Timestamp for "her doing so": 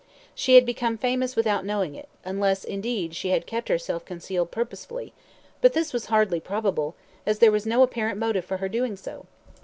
8.57-9.27